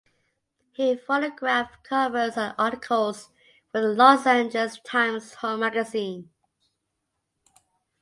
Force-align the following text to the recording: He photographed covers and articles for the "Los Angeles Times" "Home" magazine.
He 0.71 0.95
photographed 0.97 1.83
covers 1.83 2.35
and 2.35 2.55
articles 2.57 3.29
for 3.71 3.81
the 3.81 3.89
"Los 3.89 4.25
Angeles 4.25 4.79
Times" 4.79 5.35
"Home" 5.35 5.59
magazine. 5.59 6.31